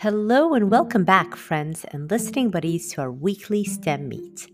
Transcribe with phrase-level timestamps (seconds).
[0.00, 4.48] Hello and welcome back, friends and listening buddies, to our weekly STEM meet.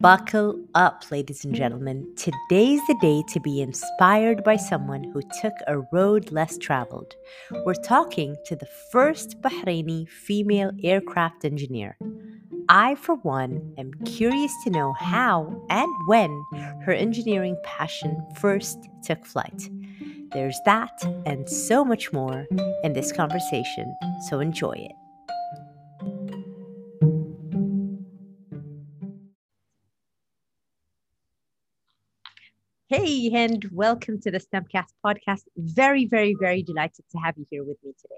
[0.00, 2.12] Buckle up, ladies and gentlemen.
[2.16, 7.14] Today's the day to be inspired by someone who took a road less traveled.
[7.64, 11.96] We're talking to the first Bahraini female aircraft engineer.
[12.68, 16.44] I, for one, am curious to know how and when
[16.84, 19.70] her engineering passion first took flight.
[20.32, 22.46] There's that and so much more
[22.84, 23.94] in this conversation,
[24.30, 24.92] so enjoy it.
[32.88, 35.42] Hey, and welcome to the STEMcast podcast.
[35.56, 38.14] Very, very, very delighted to have you here with me today.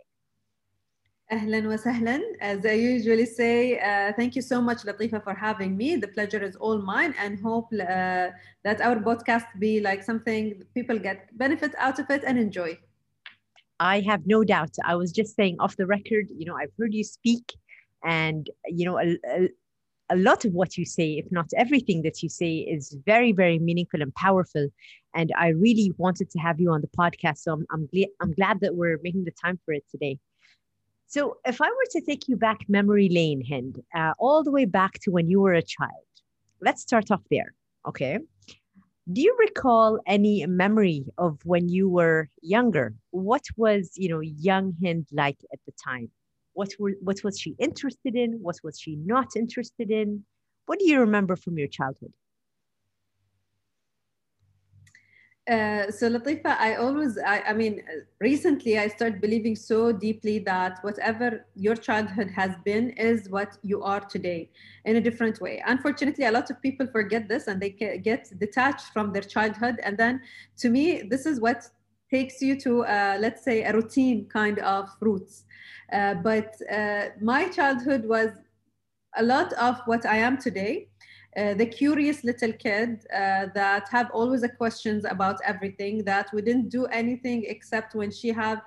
[1.33, 2.21] Ahlan wa sahlan.
[2.41, 5.97] As I usually say, uh, thank you so much, Latifa, for having me.
[5.97, 8.29] The pleasure is all mine, and hope uh,
[8.63, 12.79] that our podcast be like something people get benefit out of it and enjoy.
[13.81, 14.77] I have no doubt.
[14.85, 17.55] I was just saying off the record, you know, I've heard you speak,
[18.05, 19.49] and you know, a, a,
[20.11, 23.59] a lot of what you say, if not everything that you say, is very, very
[23.59, 24.69] meaningful and powerful.
[25.15, 27.89] And I really wanted to have you on the podcast, so I'm I'm,
[28.21, 30.19] I'm glad that we're making the time for it today.
[31.07, 34.65] So, if I were to take you back memory lane, Hend, uh, all the way
[34.65, 36.09] back to when you were a child,
[36.61, 37.55] let's start off there.
[37.87, 38.19] Okay.
[39.13, 42.95] Do you recall any memory of when you were younger?
[43.11, 46.11] What was, you know, young Hend like at the time?
[46.55, 48.41] What were what was she interested in?
[48.41, 50.25] What was she not interested in?
[50.67, 52.15] What do you remember from your childhood?
[55.47, 57.83] Uh, so Latifa, I always, I, I, mean,
[58.19, 63.83] recently I started believing so deeply that whatever your childhood has been is what you
[63.83, 64.51] are today
[64.87, 65.63] in a different way.
[65.67, 69.81] Unfortunately, a lot of people forget this and they get detached from their childhood.
[69.83, 70.23] And then
[70.59, 71.69] to me, this is what
[72.11, 75.45] takes you to, uh, let's say, a routine kind of roots.
[75.93, 78.31] Uh, but uh, my childhood was
[79.17, 80.89] a lot of what I am today
[81.37, 86.41] uh, the curious little kid uh, that have always a questions about everything that we
[86.41, 88.59] didn't do anything except when she have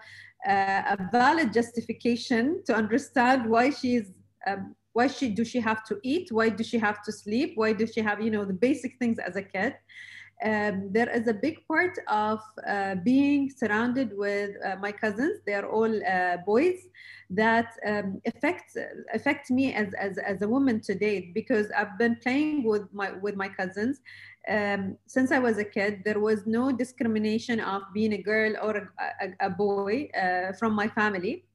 [0.48, 4.12] uh, a valid justification to understand why she's
[4.46, 6.32] um, why she do she have to eat?
[6.32, 7.54] Why do she have to sleep?
[7.56, 9.76] Why does she have you know the basic things as a kid
[10.44, 15.40] um, there is a big part of uh, being surrounded with uh, my cousins.
[15.46, 16.80] They are all uh, boys
[17.30, 18.78] that um, affect
[19.14, 23.36] affect me as, as, as a woman today because I've been playing with my with
[23.36, 24.00] my cousins
[24.48, 26.04] um, since I was a kid.
[26.06, 30.74] There was no discrimination of being a girl or a, a, a boy uh, from
[30.74, 31.46] my family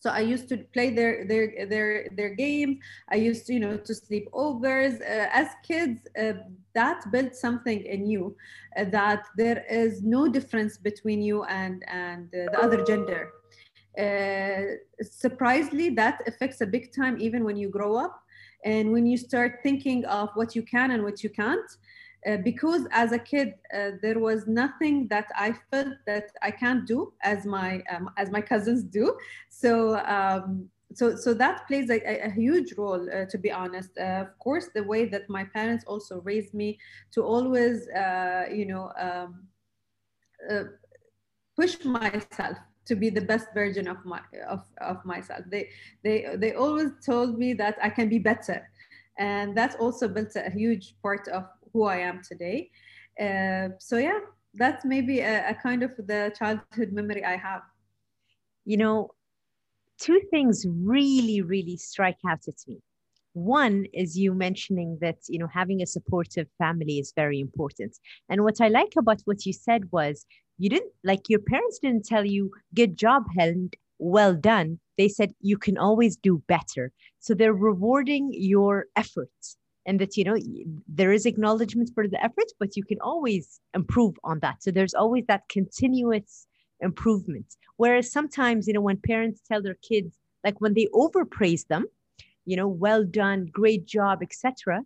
[0.00, 2.78] so i used to play their their their their games.
[3.08, 4.94] I used to you know to sleep overs.
[5.00, 6.32] Uh, as kids uh,
[6.74, 8.34] that built something in you
[8.76, 13.32] uh, that there is no difference between you and and uh, the other gender.
[13.98, 18.22] Uh, surprisingly that affects a big time even when you grow up
[18.64, 21.70] and when you start thinking of what you can and what you can't
[22.26, 26.86] uh, because as a kid uh, there was nothing that I felt that I can't
[26.86, 29.16] do as my um, as my cousins do.
[29.48, 33.90] So um, so so that plays a, a huge role uh, to be honest.
[33.98, 36.78] Uh, of course, the way that my parents also raised me
[37.12, 39.48] to always uh, you know um,
[41.56, 42.56] push myself
[42.86, 45.42] to be the best version of my of, of myself.
[45.50, 45.68] They
[46.02, 48.68] they they always told me that I can be better
[49.20, 52.70] and that also built a huge part of who I am today.
[53.20, 54.20] Uh, so yeah,
[54.54, 57.62] that's maybe a, a kind of the childhood memory I have.
[58.64, 59.10] You know,
[59.98, 62.80] two things really, really strike out at me.
[63.32, 67.96] One is you mentioning that you know having a supportive family is very important.
[68.28, 70.26] And what I like about what you said was
[70.58, 74.80] you didn't like your parents didn't tell you good job, Helen, well done.
[74.98, 76.92] They said you can always do better.
[77.20, 79.56] So they're rewarding your efforts
[79.86, 80.36] and that you know
[80.88, 84.62] there is acknowledgement for the effort but you can always improve on that.
[84.62, 86.46] So there's always that continuous
[86.80, 87.56] improvement.
[87.76, 91.86] Whereas sometimes you know when parents tell their kids like when they overpraise them
[92.46, 94.82] you know well done great job etc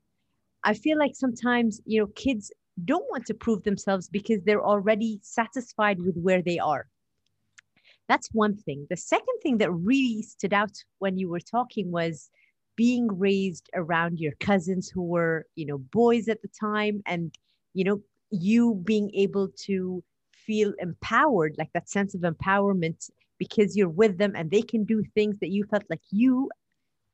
[0.65, 2.51] i feel like sometimes you know kids
[2.83, 6.87] don't want to prove themselves because they're already satisfied with where they are.
[8.09, 8.87] That's one thing.
[8.91, 12.31] The second thing that really stood out when you were talking was
[12.77, 17.35] being raised around your cousins who were you know boys at the time and
[17.75, 18.01] you know
[18.31, 24.33] you being able to feel empowered like that sense of empowerment because you're with them
[24.37, 26.51] and they can do things that you felt like you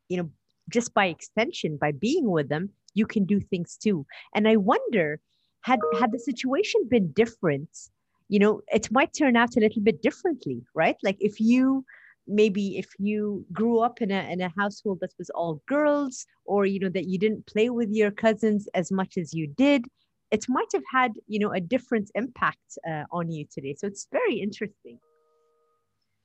[0.08, 0.30] you know
[0.68, 4.04] just by extension by being with them you can do things too.
[4.34, 5.20] And i wonder
[5.62, 7.90] had had the situation been different
[8.28, 10.96] you know it might turn out a little bit differently right?
[11.02, 11.84] Like if you
[12.26, 16.66] maybe if you grew up in a, in a household that was all girls or
[16.66, 19.84] you know that you didn't play with your cousins as much as you did
[20.30, 23.74] it might have had you know a different impact uh, on you today.
[23.76, 24.98] So it's very interesting.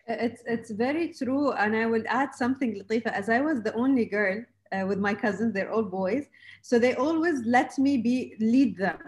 [0.08, 1.52] It's it's very true.
[1.52, 5.14] And i will add something latifa as i was the only girl uh, with my
[5.14, 6.26] cousins they're all boys.
[6.62, 9.00] So they always let me be lead them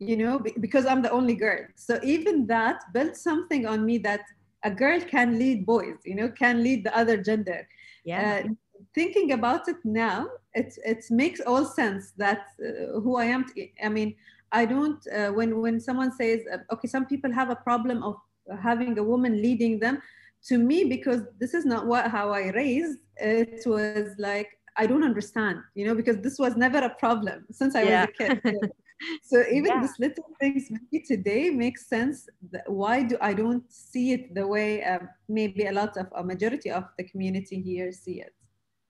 [0.00, 1.64] you know because i'm the only girl.
[1.74, 4.22] So even that built something on me that
[4.64, 7.66] a girl can lead boys you know can lead the other gender.
[8.04, 8.42] Yeah.
[8.44, 8.48] Uh,
[8.94, 13.72] thinking about it now it it makes all sense that uh, who i am t-
[13.82, 14.14] I mean
[14.52, 18.16] i don't uh, when when someone says uh, okay some people have a problem of
[18.62, 20.02] having a woman leading them
[20.48, 25.04] to me because this is not what how i raised it was like i don't
[25.04, 28.06] understand you know because this was never a problem since i yeah.
[28.06, 28.72] was a kid
[29.22, 29.80] so even yeah.
[29.80, 32.28] these little things maybe today makes sense
[32.66, 34.98] why do i don't see it the way uh,
[35.28, 38.34] maybe a lot of a majority of the community here see it.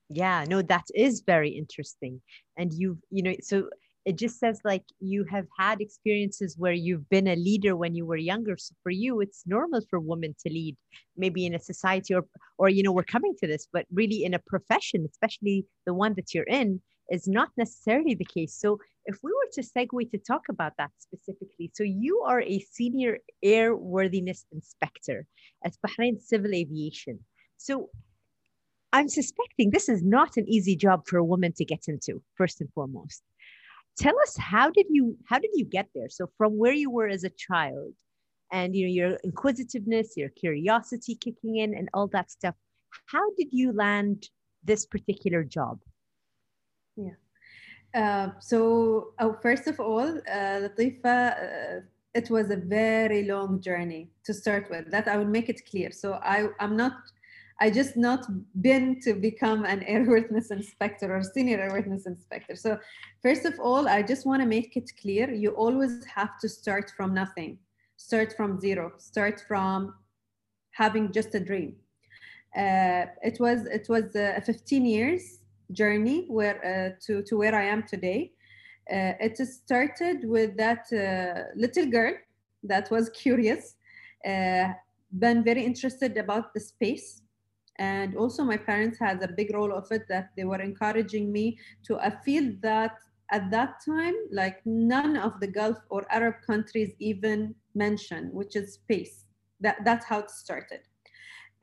[0.09, 2.21] Yeah no that is very interesting.
[2.57, 3.69] And you you know so
[4.05, 8.05] it just says like you have had experiences where you've been a leader when you
[8.05, 8.57] were younger.
[8.59, 10.77] So for you it's normal for women to lead
[11.17, 12.25] maybe in a society or
[12.59, 16.15] or you know we're coming to this but really in a profession especially the one
[16.15, 18.55] that you're in is not necessarily the case.
[18.55, 22.59] So if we were to segue to talk about that specifically so you are a
[22.61, 25.27] senior airworthiness inspector
[25.65, 27.21] at bahrain civil aviation.
[27.57, 27.91] So
[28.93, 32.61] i'm suspecting this is not an easy job for a woman to get into first
[32.61, 33.23] and foremost.
[33.99, 36.09] Tell us how did you how did you get there?
[36.09, 37.93] So from where you were as a child
[38.53, 42.55] and you know your inquisitiveness your curiosity kicking in and all that stuff
[43.07, 44.29] how did you land
[44.63, 45.79] this particular job
[46.97, 47.15] yeah.
[47.95, 51.81] Uh, so oh, first of all uh, latifa uh,
[52.15, 54.91] it was a very long journey to start with.
[54.91, 55.91] That i will make it clear.
[55.91, 56.95] So i i'm not
[57.61, 58.27] I just not
[58.61, 62.57] been to become an airworthiness inspector or senior airworthiness inspector.
[62.57, 62.79] So
[63.23, 66.93] first of all, I just want to make it clear, you always have to start
[66.97, 67.59] from nothing,
[67.97, 69.95] start from zero, start from
[70.73, 71.77] having just a dream.
[72.57, 75.41] Uh, it was it was a 15 years
[75.75, 78.33] journey where uh, to to where I am today.
[78.91, 82.15] Uh, it started with that uh, little girl
[82.63, 83.77] that was curious,
[84.25, 87.23] been very interested about the space,
[87.79, 91.59] and also my parents had a big role of it that they were encouraging me
[91.85, 92.97] to a field that
[93.33, 98.75] at that time like none of the gulf or arab countries even mentioned which is
[98.75, 99.25] space.
[99.61, 100.81] That, that's how it started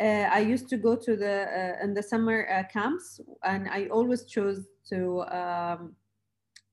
[0.02, 3.86] uh, i used to go to the uh, in the summer uh, camps and i
[3.88, 5.96] always chose to um,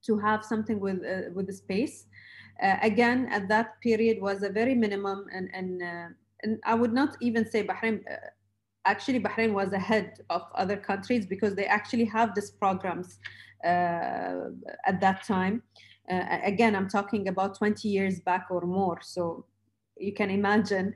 [0.02, 2.06] to have something with uh, with the space
[2.62, 6.08] uh, again at that period was a very minimum and and uh,
[6.42, 8.00] and I would not even say Bahrain
[8.84, 13.18] actually Bahrain was ahead of other countries because they actually have these programs
[13.64, 15.62] at that time.
[16.08, 19.00] Again, I'm talking about 20 years back or more.
[19.02, 19.44] So
[19.96, 20.94] you can imagine.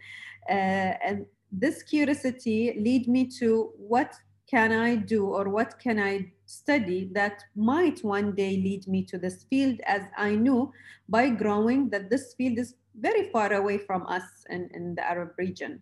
[0.48, 4.14] And this curiosity lead me to what
[4.50, 9.18] can I do or what can I study that might one day lead me to
[9.18, 10.72] this field as I knew
[11.08, 15.30] by growing that this field is very far away from us in, in the Arab
[15.38, 15.80] region.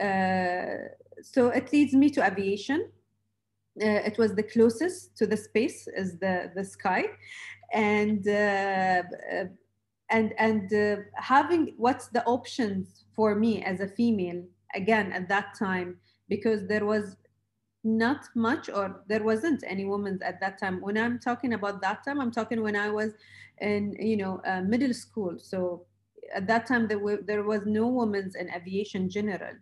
[0.00, 0.88] Uh,
[1.22, 2.90] so it leads me to aviation.
[3.80, 7.04] Uh, it was the closest to the space as the, the sky.
[7.72, 9.02] And uh,
[10.10, 15.54] and and uh, having what's the options for me as a female again at that
[15.58, 15.96] time
[16.28, 17.16] because there was
[17.84, 22.04] not much or there wasn't any women at that time when i'm talking about that
[22.04, 23.12] time i'm talking when i was
[23.60, 25.84] in you know uh, middle school so
[26.34, 29.54] at that time there, were, there was no women in aviation general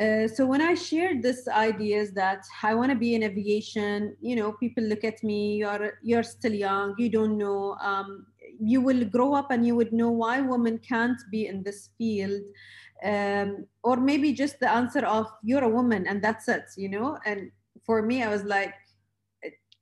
[0.00, 4.34] uh, so when I shared this ideas that I want to be in aviation, you
[4.34, 7.76] know, people look at me, you're you're still young, you don't know.
[7.80, 8.26] Um,
[8.60, 12.42] you will grow up and you would know why women can't be in this field.
[13.02, 17.18] Um, or maybe just the answer of you're a woman and that's it, you know.
[17.26, 17.50] And
[17.84, 18.74] for me, I was like,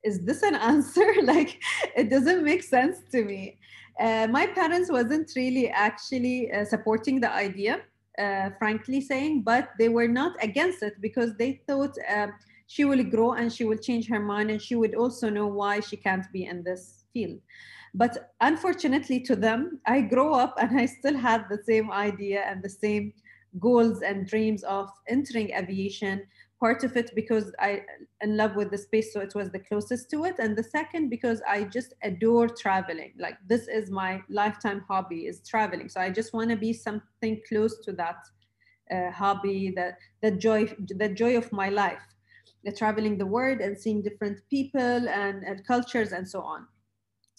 [0.02, 1.06] is this an answer?
[1.22, 1.62] like,
[1.96, 3.58] it doesn't make sense to me.
[4.00, 7.82] Uh, my parents wasn't really actually uh, supporting the idea
[8.18, 12.28] uh, frankly saying, but they were not against it because they thought uh,
[12.66, 15.80] she will grow and she will change her mind and she would also know why
[15.80, 17.38] she can't be in this field.
[17.94, 22.62] But unfortunately to them, I grow up and I still had the same idea and
[22.62, 23.12] the same
[23.58, 26.26] goals and dreams of entering aviation
[26.58, 27.82] part of it because I
[28.20, 30.36] in love with the space, so it was the closest to it.
[30.38, 33.14] And the second because I just adore traveling.
[33.18, 35.88] Like this is my lifetime hobby is traveling.
[35.88, 38.16] So I just want to be something close to that
[38.90, 42.02] uh, hobby, the, the joy, the joy of my life,
[42.64, 46.66] the traveling the world and seeing different people and, and cultures and so on.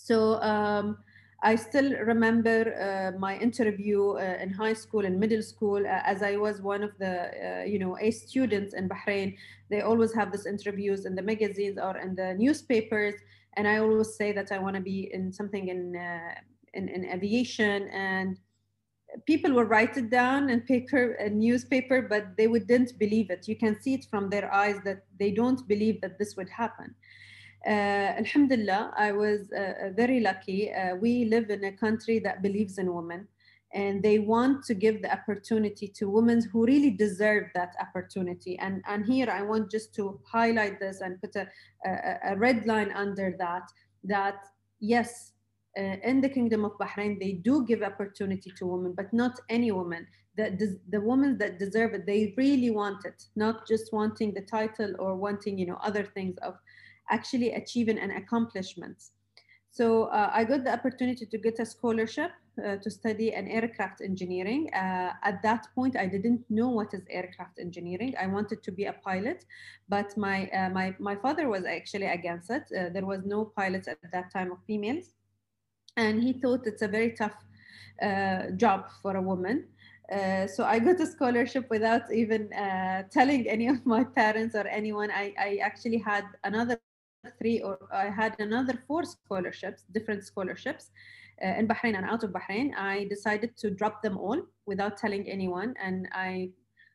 [0.03, 0.97] So um,
[1.43, 6.21] I still remember uh, my interview uh, in high school and middle school, uh, as
[6.21, 9.37] I was one of the, uh, you know, A students in Bahrain.
[9.69, 13.13] They always have these interviews in the magazines or in the newspapers,
[13.55, 16.35] and I always say that I want to be in something in, uh,
[16.73, 18.37] in, in aviation and
[19.25, 23.55] people will write it down in paper a newspaper but they wouldn't believe it you
[23.55, 26.95] can see it from their eyes that they don't believe that this would happen
[27.65, 27.69] uh,
[28.21, 30.73] alhamdulillah i was uh, uh, very lucky.
[30.73, 33.27] Uh, we live in a country that believes in women
[33.73, 38.57] and they want to give the opportunity to women who really deserve that opportunity.
[38.59, 41.47] And and here i want just to highlight this and put a,
[41.85, 43.65] a, a red line under that
[44.03, 44.39] that
[44.79, 45.31] yes
[45.79, 49.71] uh, in the kingdom of bahrain they do give opportunity to women but not any
[49.71, 50.05] woman
[50.35, 52.05] the, the, the women that deserve it.
[52.05, 56.37] They really want it not just wanting the title or wanting you know other things
[56.41, 56.55] of
[57.09, 58.97] actually achieving an accomplishment
[59.71, 62.31] so uh, i got the opportunity to get a scholarship
[62.63, 64.69] uh, to study an aircraft engineering.
[64.75, 68.13] Uh, at that point, I didn't know what is aircraft engineering.
[68.21, 69.43] I wanted to be a pilot,
[69.89, 72.65] but my uh, my my father was actually against it.
[72.69, 75.13] Uh, there was no pilots at that time of females
[75.97, 77.33] and he thought it's a very tough
[78.03, 79.65] uh, job for a woman.
[80.55, 82.49] So I got a scholarship without even
[83.09, 85.09] telling any of my parents or anyone.
[85.09, 86.79] I, I actually had another
[87.31, 90.91] three or I had another four scholarships, different scholarships
[91.43, 92.71] uh, in Bahrain and out of Bahrain.
[92.77, 96.51] I decided to drop them all without telling anyone, and I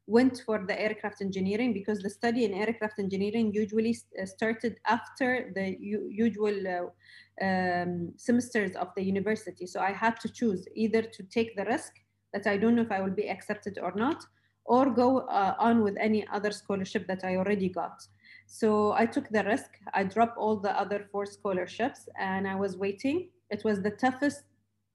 [0.07, 5.53] went for the aircraft engineering because the study in aircraft engineering usually uh, started after
[5.55, 9.67] the usual uh, um, semesters of the university.
[9.67, 11.93] So I had to choose either to take the risk
[12.33, 14.25] that I don't know if I will be accepted or not,
[14.65, 18.03] or go uh, on with any other scholarship that I already got.
[18.49, 19.71] So I took the risk.
[19.93, 23.29] I dropped all the other four scholarships and I was waiting.
[23.51, 24.43] It was the toughest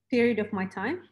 [0.10, 1.04] period of my time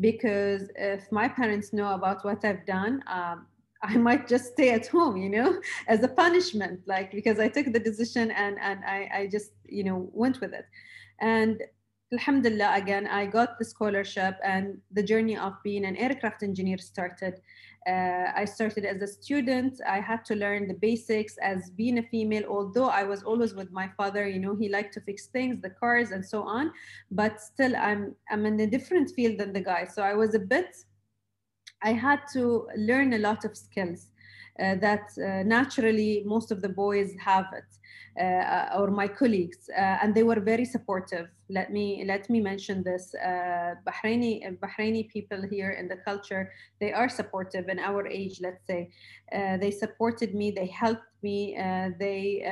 [0.00, 3.46] because if my parents know about what I've done, um,
[3.82, 7.72] I might just stay at home, you know, as a punishment, like because I took
[7.72, 10.66] the decision and and I, I just you know went with it,
[11.20, 11.62] and
[12.12, 17.40] alhamdulillah again I got the scholarship and the journey of being an aircraft engineer started.
[17.86, 19.80] Uh, I started as a student.
[19.88, 22.44] I had to learn the basics as being a female.
[22.48, 25.70] Although I was always with my father, you know, he liked to fix things, the
[25.70, 26.72] cars and so on.
[27.10, 29.86] But still, I'm I'm in a different field than the guy.
[29.86, 30.76] So I was a bit
[31.82, 34.08] I had to learn a lot of skills
[34.60, 37.64] uh, that uh, naturally most of the boys have it.
[38.20, 41.28] Uh, or my colleagues, uh, and they were very supportive.
[41.48, 46.92] Let me let me mention this: uh, Bahraini Bahraini people here in the culture, they
[46.92, 47.68] are supportive.
[47.68, 48.90] In our age, let's say,
[49.32, 51.54] uh, they supported me, they helped me,
[52.00, 52.42] they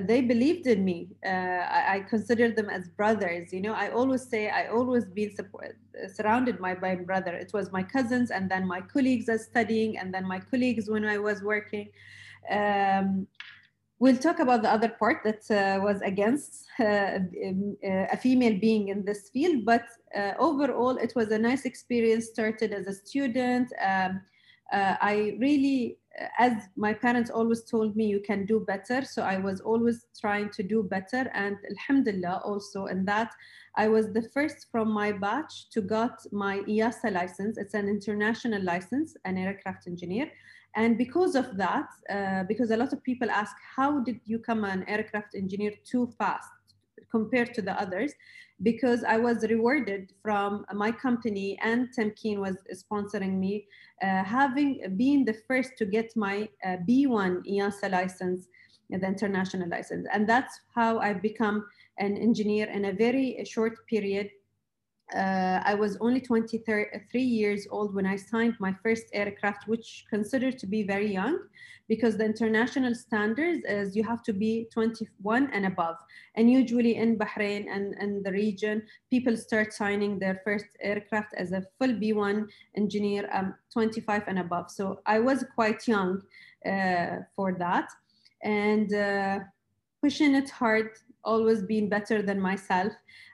[0.00, 1.08] they believed in me.
[1.24, 3.52] Uh, I, I consider them as brothers.
[3.52, 5.76] You know, I always say I always been support,
[6.14, 7.32] surrounded by my brother.
[7.32, 11.04] It was my cousins, and then my colleagues as studying, and then my colleagues when
[11.04, 11.88] I was working.
[12.50, 13.26] Um,
[13.98, 18.88] we'll talk about the other part that uh, was against uh, uh, a female being
[18.88, 19.64] in this field.
[19.64, 19.84] But
[20.16, 22.26] uh, overall, it was a nice experience.
[22.26, 23.72] Started as a student.
[23.80, 24.22] Um,
[24.72, 25.98] I really
[26.38, 29.02] as my parents always told me you can do better.
[29.04, 31.30] So i was always trying to do better.
[31.34, 33.32] And alhamdulillah also in that
[33.76, 37.58] i was the first from my batch to got my EASA license.
[37.58, 40.30] It's an international license an aircraft engineer.
[40.74, 44.64] And because of that uh, because a lot of people ask how did you come
[44.64, 46.48] an aircraft engineer too fast
[47.12, 48.12] compared to the others
[48.62, 53.66] because I was rewarded from my company and Tamkeen was sponsoring me,
[54.02, 58.48] uh, having been the first to get my uh, B1 EASA license,
[58.90, 60.06] the international license.
[60.12, 61.64] And that's how I've become
[61.98, 64.30] an engineer in a very short period
[65.14, 70.58] uh, I was only 23 years old when I signed my first aircraft, which considered
[70.58, 71.38] to be very young
[71.88, 75.96] because the international standards is you have to be 21 and above.
[76.36, 81.52] And usually in Bahrain and, and the region, people start signing their first aircraft as
[81.52, 84.70] a full B1 engineer, um, 25 and above.
[84.70, 86.22] So I was quite young
[86.64, 87.88] uh, for that.
[88.42, 89.40] And uh,
[90.02, 90.90] pushing it hard,
[91.24, 92.92] always being better than myself.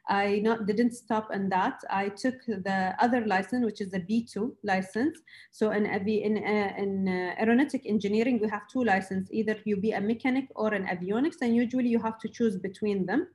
[0.09, 1.81] I not didn't stop on that.
[1.91, 5.19] I took the other license, which is the B2 license.
[5.51, 9.31] So in, in, uh, in uh, aeronautic engineering, we have two licenses.
[9.31, 13.05] Either you be a mechanic or an avionics, and usually you have to choose between
[13.05, 13.29] them.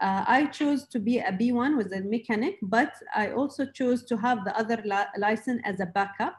[0.00, 4.16] Uh, I chose to be a B1 with a mechanic, but I also chose to
[4.16, 6.36] have the other li license as a backup.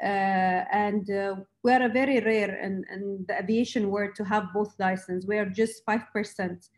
[0.00, 1.08] and
[1.64, 5.26] we're a very rare in, in the aviation world to have both license.
[5.26, 6.68] We are just 5%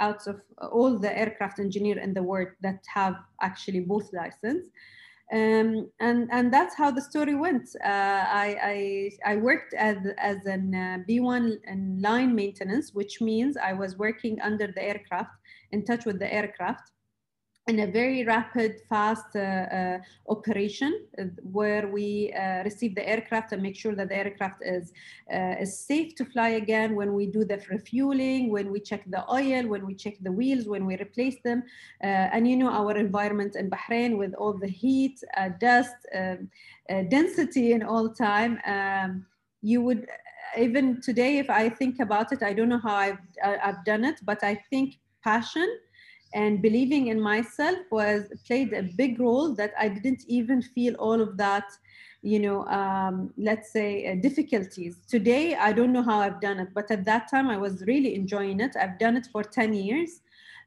[0.00, 0.40] out of
[0.72, 4.66] all the aircraft engineer in the world that have actually both license.
[5.30, 7.68] Um, and and that's how the story went.
[7.84, 13.58] Uh, I, I, I worked as as an uh, B1 in line maintenance, which means
[13.58, 15.36] I was working under the aircraft,
[15.72, 16.92] in touch with the aircraft,
[17.68, 19.98] in a very rapid, fast uh, uh,
[20.28, 24.92] operation uh, where we uh, receive the aircraft and make sure that the aircraft is,
[25.32, 29.22] uh, is safe to fly again when we do the refueling, when we check the
[29.30, 31.62] oil, when we check the wheels, when we replace them.
[32.02, 35.22] Uh, and you know, our environment in Bahrain with all the heat,
[35.60, 36.48] dust, um,
[37.08, 39.26] density in all time, um,
[39.60, 40.06] you would,
[40.56, 44.20] even today, if I think about it, I don't know how I've, I've done it,
[44.24, 45.68] but I think passion
[46.34, 51.20] and believing in myself was played a big role that i didn't even feel all
[51.20, 51.64] of that
[52.22, 54.96] you know um, let's say uh, difficulties.
[55.08, 58.14] Today i don't know how i've done it but at that time i was really
[58.14, 58.76] enjoying it.
[58.76, 60.20] I've done it for 10 years.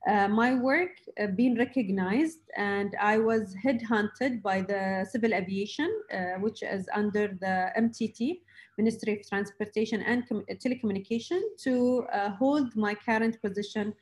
[0.08, 0.90] Uh, my work
[1.20, 7.28] uh, being recognized and i was headhunted by the civil aviation uh, which is under
[7.40, 8.40] the mtt
[8.80, 13.94] ministry of transportation and Com- telecommunication to uh, hold my current position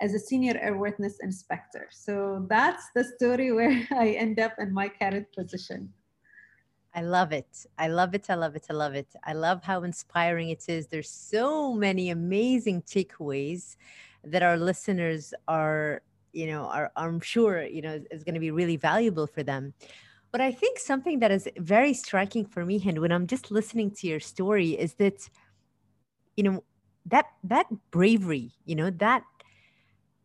[0.00, 1.88] as a senior airworthiness inspector.
[1.90, 5.92] So that's the story where I end up in my current position.
[6.94, 7.66] I love it.
[7.78, 8.30] I love it.
[8.30, 8.66] I love it.
[8.70, 9.14] I love it.
[9.24, 10.86] I love how inspiring it is.
[10.86, 13.76] There's so many amazing takeaways
[14.24, 16.02] that our listeners are,
[16.32, 19.74] you know, are I'm sure, you know, is going to be really valuable for them.
[20.32, 23.90] But I think something that is very striking for me, Hend, when I'm just listening
[23.92, 25.28] to your story, is that,
[26.36, 26.64] you know,
[27.06, 29.22] that that bravery, you know, that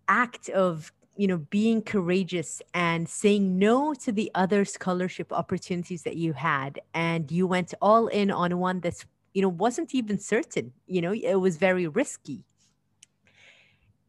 [0.07, 6.17] act of you know being courageous and saying no to the other scholarship opportunities that
[6.17, 10.71] you had and you went all in on one that's you know wasn't even certain
[10.87, 12.43] you know it was very risky.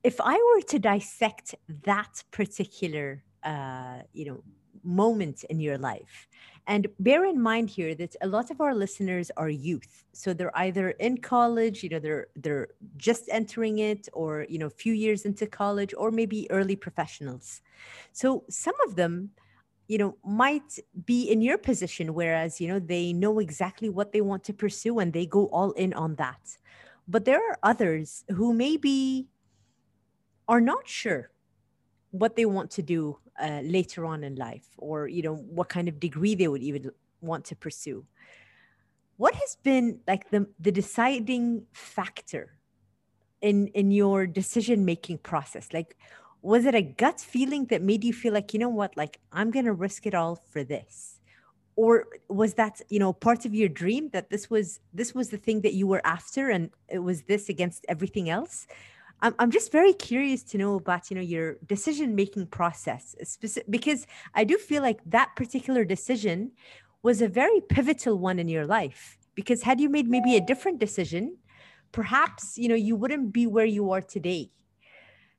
[0.02, 1.54] If i were to dissect
[1.85, 4.42] that particular uh you know
[4.83, 6.28] moment in your life
[6.66, 10.05] and bear in mind here that a lot of our listeners are youth.
[10.12, 14.70] So they're either in college, you know, they're they're just entering it or, you know,
[14.70, 17.61] few years into college or maybe early professionals.
[18.12, 19.31] So some of them
[19.87, 24.22] you know might be in your position whereas you know they know exactly what they
[24.22, 26.57] want to pursue and they go all in on that
[27.07, 29.29] but there are others who maybe
[30.48, 31.31] are not sure
[32.12, 35.88] what they want to do uh, later on in life or you know what kind
[35.88, 38.05] of degree they would even want to pursue.
[39.16, 42.57] What has been like the the deciding factor
[43.40, 45.73] in in your decision making process?
[45.73, 45.97] Like
[46.42, 48.97] was it a gut feeling that made you feel like you know what?
[48.97, 51.20] Like i'm to risk it all for this
[51.77, 55.37] or was that you know part of your dream that this was this was the
[55.37, 58.66] thing that you were after and it was this against everything else
[59.24, 63.70] I'm, I'm just very curious to know about you know your decision making process specific,
[63.70, 66.52] because i do feel like that particular decision
[67.02, 70.78] was a very pivotal one in your life because had you made maybe a different
[70.78, 71.37] decision
[71.94, 74.50] perhaps you know you wouldn't be where you are today.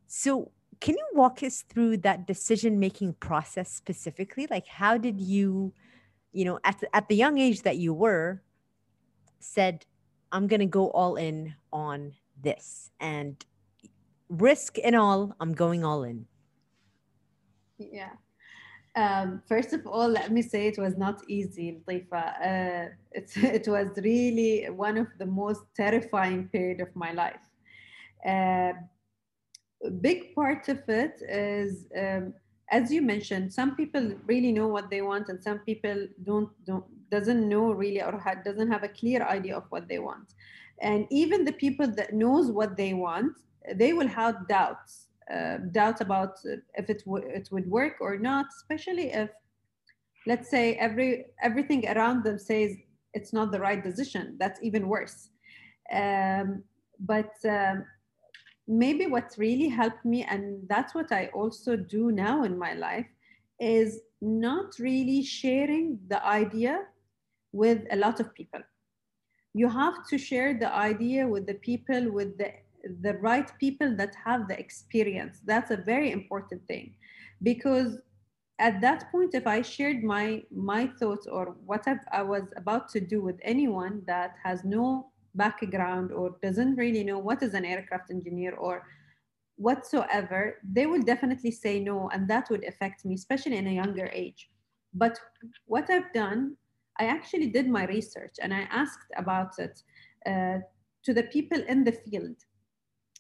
[0.08, 4.48] So can you walk us through that decision making process specifically?
[4.50, 5.74] Like how did you
[6.32, 8.42] you know at at the young age that you were
[9.40, 9.86] said
[10.32, 13.46] i'm going to go all in on this and
[14.30, 16.26] risk and all, I'm going all in.
[17.78, 18.12] Yeah.
[18.96, 22.24] Um, first of all, let me say it was not easy, Latifa.
[22.40, 27.46] Uh, it was really one of the most terrifying period of my life.
[28.26, 28.74] Uh,
[30.02, 32.34] big part of it is, um,
[32.72, 36.86] as you mentioned, some people really know what they want, and some people don't don't
[37.12, 40.34] doesn't know really or ha- doesn't have a clear idea of what they want.
[40.82, 43.34] And even the people that knows what they want,
[43.74, 46.38] they will have doubts, uh, doubts about
[46.76, 49.30] if it, it would work or not, especially if,
[50.28, 52.76] let's say, every everything around them says
[53.14, 54.36] it's not the right decision.
[54.40, 55.30] That's even worse.
[55.94, 56.64] Um,
[57.00, 57.86] but um,
[58.68, 63.08] maybe what really helped me, and that's what I also do now in my life,
[63.60, 66.86] is not really sharing the idea
[67.52, 68.62] with a lot of people.
[69.54, 72.52] You have to share the idea with the people with the
[73.02, 75.42] the right people that have the experience.
[75.46, 76.96] That's a very important thing
[77.44, 77.98] because
[78.60, 83.00] at that point, if I shared my my thoughts or what I was about to
[83.02, 88.12] do with anyone that has no background or doesn't really know what is an aircraft
[88.12, 88.84] engineer or
[89.58, 94.10] whatsoever, they will definitely say no, and that would affect me, especially in a younger
[94.14, 94.50] age.
[94.94, 95.20] But
[95.66, 96.56] what I've done,
[97.00, 99.82] I actually did my research and I asked about it
[100.26, 100.60] uh,
[101.04, 102.38] to the people in the field.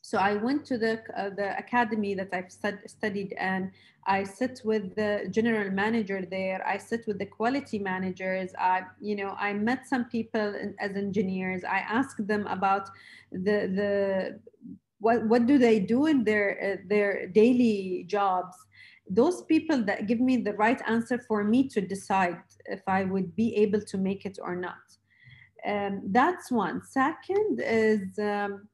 [0.05, 3.71] So I went to the, uh, the academy that I've stud studied and
[4.05, 6.63] I sit with the general manager there.
[6.63, 8.51] I sit with the quality managers.
[8.59, 11.63] I, you know, I met some people as engineers.
[11.63, 12.87] I asked them about
[13.31, 14.39] the, the
[14.99, 18.55] what, what do they do in their, uh, their daily jobs
[19.07, 23.35] those people that give me the right answer for me to decide if I would
[23.35, 24.85] be able to make it or not.
[25.63, 26.81] Um, that's one.
[26.83, 28.67] Second is, um,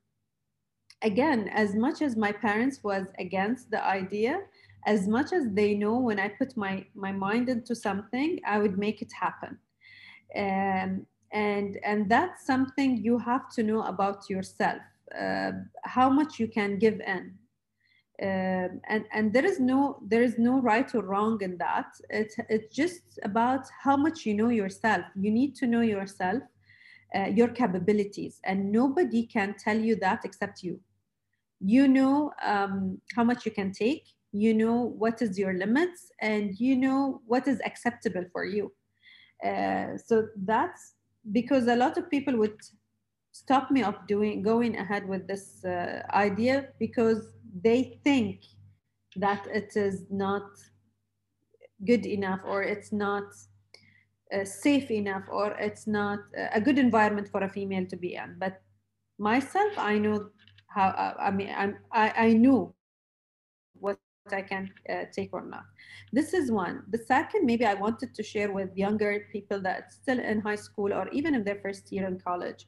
[1.03, 4.41] again, as much as my parents was against the idea,
[4.85, 8.77] as much as they know when I put my, my mind into something, I would
[8.77, 9.57] make it happen.
[10.35, 14.81] Um, and, and that's something you have to know about yourself,
[15.17, 15.51] uh,
[15.83, 17.35] how much you can give in.
[18.21, 21.87] Um, and and there is no there is no right or wrong in that.
[22.11, 25.05] It's it's just about how much you know yourself.
[25.15, 26.43] You need to know yourself
[27.13, 30.79] uh, your capabilities and nobody can tell you that except you
[31.63, 36.57] you know um, how much you can take you know what is your limits and
[36.59, 38.71] you know what is acceptable for you.
[39.45, 40.93] Uh, so that's
[41.31, 42.57] because a lot of people would
[43.33, 48.41] stop me of doing going ahead with this uh, idea because they think
[49.15, 50.43] that it is not
[51.85, 53.23] good enough or it's not
[54.33, 56.19] uh, safe enough or it's not
[56.53, 58.35] a good environment for a female to be in.
[58.39, 58.61] But
[59.21, 60.29] myself i know
[60.73, 62.73] how uh, i mean I'm, i i knew
[63.73, 63.97] what
[64.31, 65.65] i can uh, take or not.
[66.13, 66.83] This is one.
[66.89, 70.93] The second maybe i wanted to share with younger people that still in high school
[70.93, 72.67] or even in their first year in college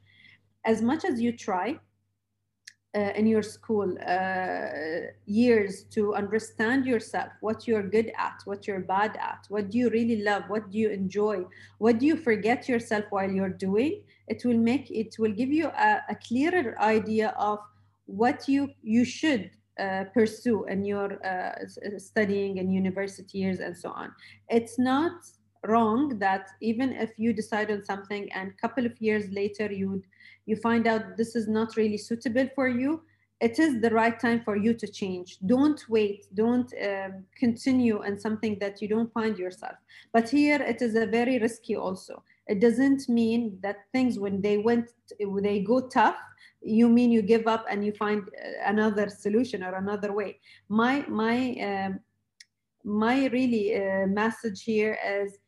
[0.64, 1.78] as much as you try
[2.96, 8.80] uh, in your school uh, years to understand yourself, what you're good at, what you're
[8.80, 11.44] bad at, what do you really love, what do you enjoy,
[11.78, 15.66] what do you forget yourself while you're doing, it will make it will give you
[15.66, 17.58] a, a clearer idea of
[18.06, 21.52] what you you should uh, pursue in your uh,
[21.98, 24.12] studying and university years and so on.
[24.48, 25.12] It's not
[25.66, 30.02] wrong that even if you decide on something and a couple of years later you
[30.46, 33.00] you find out this is not really suitable for you
[33.40, 35.38] it is the right time for you to change.
[35.44, 39.76] Don't wait don't um, continue in something that you don't find yourself.
[40.12, 42.22] But here it is a very risky also.
[42.46, 44.88] It doesn't mean that things when they went
[45.18, 46.16] they go tough
[46.64, 51.04] you mean you give up and you find uh, another solution or another way my
[51.08, 52.00] my um,
[52.84, 55.38] my really uh, message here is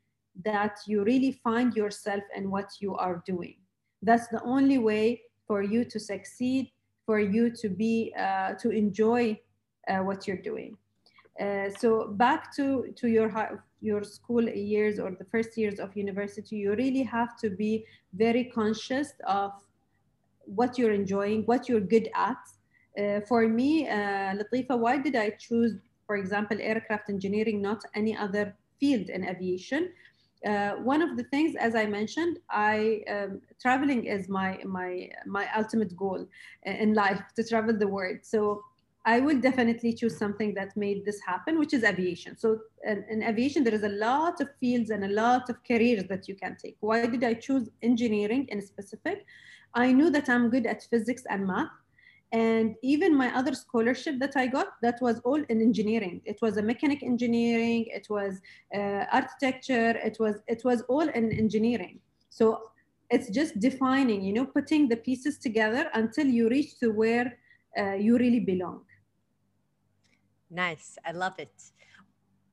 [0.45, 3.57] that you really find yourself in what you are doing.
[4.03, 6.71] That's the only way for you to succeed,
[7.05, 9.39] for you to be, uh, to enjoy
[9.89, 10.77] uh, what you're doing.
[11.41, 16.57] Uh, so back to, to your, your school years or the first years of university,
[16.57, 19.53] you really have to be very conscious of
[20.47, 22.39] what you're enjoying, what you're good at.
[22.99, 25.73] Uh, for me, uh, Latifa, why did I choose,
[26.07, 29.91] for example, aircraft engineering, not any other field in aviation?
[30.45, 35.49] uh, one of the things, as I mentioned, I um, traveling is my my my
[35.57, 36.27] ultimate goal
[36.65, 38.19] in life to travel the world.
[38.23, 38.63] So
[39.05, 42.37] I will definitely choose something that made this happen, which is aviation.
[42.37, 46.05] So in, in, aviation, there is a lot of fields and a lot of careers
[46.09, 46.77] that you can take.
[46.81, 49.25] Why did I choose engineering in specific?
[49.75, 51.71] I knew that I'm good at physics and math.
[52.33, 56.21] And even my other scholarship that I got, that was all in engineering.
[56.25, 58.41] It was a mechanic engineering, it was
[58.75, 62.01] uh, architecture, it was it was all in engineering.
[62.31, 62.71] So
[63.11, 67.39] it's just defining, you know, putting the pieces together until you reach to where
[67.79, 68.83] uh, you really belong.
[70.51, 71.55] Nice, I love it.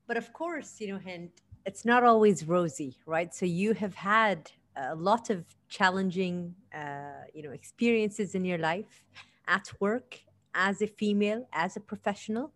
[0.06, 1.30] But of course, you know, Hend,
[1.66, 3.34] it's not always rosy, right?
[3.34, 9.04] So you have had a lot of challenging, uh, you know, experiences in your life
[9.46, 10.20] at work
[10.54, 12.52] as a female, as a professional.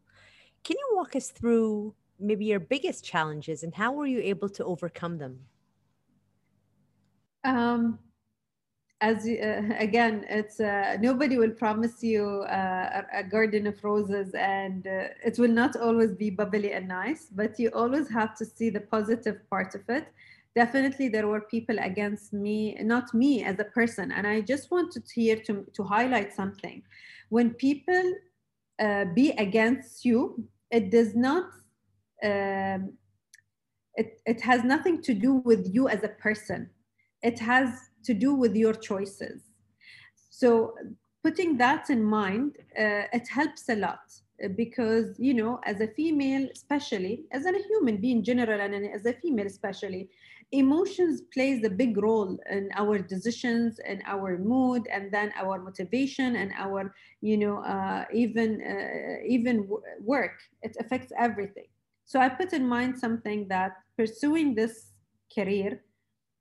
[0.64, 4.64] Can you walk us through maybe your biggest challenges and how were you able to
[4.64, 5.40] overcome them?
[7.44, 7.98] Um,
[9.00, 14.34] as uh, again, it's uh, nobody will promise you uh, a, a, garden of roses,
[14.34, 17.28] and uh, it will not always be bubbly and nice.
[17.30, 20.08] But you always have to see the positive part of it
[20.62, 22.58] definitely there were people against me,
[22.94, 24.06] not me as a person.
[24.16, 26.78] And I just wanted here to, to highlight something.
[27.36, 28.06] When people
[28.84, 30.20] uh, be against you,
[30.78, 31.46] it does not,
[32.30, 32.80] um,
[34.00, 36.60] it, it has nothing to do with you as a person.
[37.22, 37.68] It has
[38.06, 39.38] to do with your choices.
[40.40, 40.74] So
[41.22, 42.50] putting that in mind,
[42.84, 44.06] uh, it helps a lot
[44.54, 49.12] because you know as a female especially as a human being general and as a
[49.14, 50.08] female especially
[50.52, 56.36] emotions plays a big role in our decisions and our mood and then our motivation
[56.36, 59.68] and our you know uh, even uh, even
[60.00, 60.40] work.
[60.62, 61.68] It affects everything.
[62.06, 64.92] So i put in mind something that pursuing this
[65.34, 65.82] career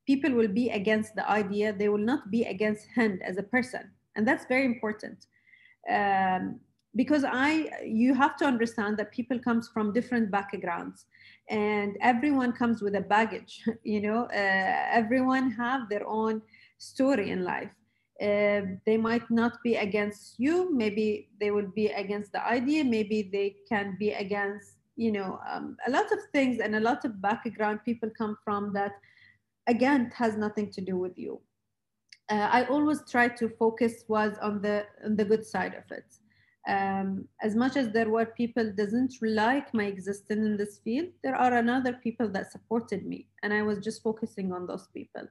[0.08, 3.90] people will be against the idea they will not be against Hend as a person.
[4.16, 5.26] And that's very important.
[5.96, 6.60] Um,
[7.00, 7.50] because i
[8.02, 11.06] you have to understand that people comes from different backgrounds
[11.48, 13.54] and everyone comes with a baggage
[13.94, 16.42] you know uh, everyone have their own
[16.78, 17.74] story in life.
[18.20, 23.18] Uh, they might not be against you maybe they will be against the idea maybe
[23.36, 27.22] they can be against you know um, a lot of things and a lot of
[27.22, 28.94] background people come from that
[29.68, 31.40] again has nothing to do with you.
[32.28, 36.08] Uh, i always try to focus was on the on the good side of it
[36.68, 41.34] um, as much as there were people doesn't like my existence in this field there
[41.34, 45.26] are another people that supported me and i was just focusing on those people.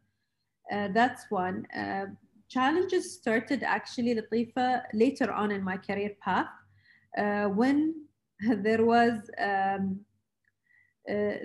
[0.71, 1.65] Uh, that's one.
[1.73, 2.07] Uh,
[2.49, 6.47] challenges started actually latifa later on in my career path
[7.17, 7.93] uh, when
[8.63, 9.99] there was um,
[11.09, 11.37] uh,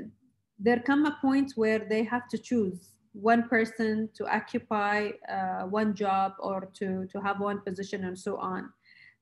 [0.58, 5.94] there come a point where they have to choose one person to occupy uh, one
[5.94, 8.70] job or to, to have one position and so on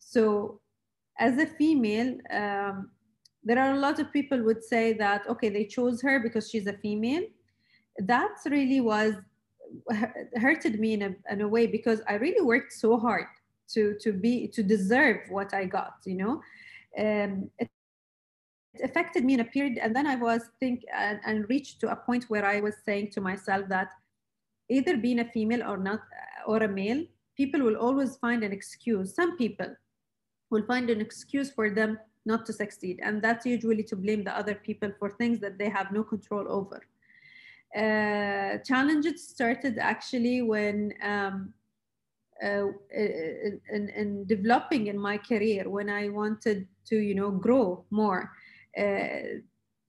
[0.01, 0.61] so
[1.19, 2.91] as a female, um,
[3.45, 6.67] there are a lot of people would say that, okay, they chose her because she's
[6.67, 7.23] a female.
[7.99, 9.15] That really was
[10.37, 13.27] hurted me in a, in a way because I really worked so hard
[13.75, 16.41] to, to be, to deserve what I got, you know?
[16.99, 17.71] Um, it,
[18.83, 21.97] affected me in a period and then i was think and, and, reached to a
[21.97, 23.89] point where i was saying to myself that
[24.69, 26.01] either being a female or not
[26.47, 27.05] or a male
[27.37, 29.67] people will always find an excuse some people
[30.51, 33.01] will find an excuse for them not to succeed.
[33.03, 36.47] And that's usually to blame the other people for things that they have no control
[36.49, 36.81] over.
[37.75, 41.55] Uh, challenges started actually when um,
[42.43, 43.61] uh, in,
[43.97, 48.33] in, developing in my career when I wanted to, you know, grow more.
[48.77, 49.41] Uh,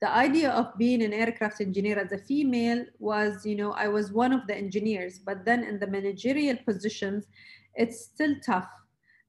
[0.01, 4.11] the idea of being an aircraft engineer as a female was, you know, I was
[4.11, 7.27] one of the engineers, but then in the managerial positions,
[7.75, 8.69] it's still tough.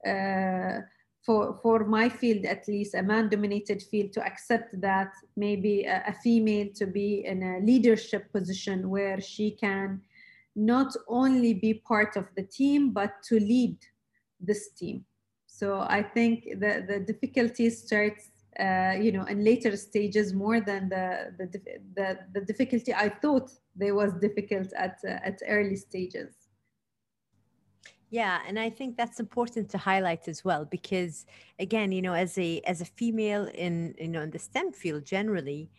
[0.06, 0.80] Uh,
[1.24, 6.02] for, for my field at least, a man dominated field, to accept that maybe a,
[6.08, 10.00] a, female to be in a leadership position where she can
[10.56, 13.76] not only be part of the team, but to lead
[14.40, 15.04] this team.
[15.46, 20.88] So I think the, the difficulty starts, uh, you know, in later stages more than
[20.88, 21.46] the, the,
[21.94, 26.41] the, the difficulty I thought there was difficult at, uh, at early stages.
[28.12, 31.24] Yeah, and I think that's important to highlight as well because
[31.58, 35.06] again, you know, as a as a female in you know in the STEM field
[35.06, 35.70] generally,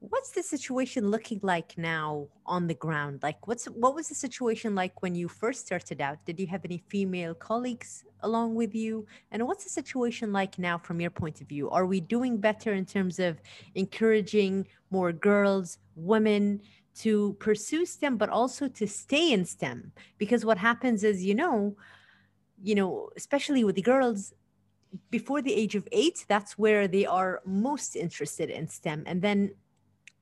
[0.00, 3.20] what's the situation looking like now on the ground?
[3.22, 6.24] Like what's what was the situation like when you first started out?
[6.24, 9.06] Did you have any female colleagues along with you?
[9.30, 11.68] And what's the situation like now from your point of view?
[11.70, 13.42] Are we doing better in terms of
[13.74, 16.62] encouraging more girls, women
[17.00, 19.92] to pursue STEM, but also to stay in STEM.
[20.18, 21.76] Because what happens is, you know,
[22.62, 24.32] you know, especially with the girls,
[25.10, 29.02] before the age of eight, that's where they are most interested in STEM.
[29.06, 29.54] And then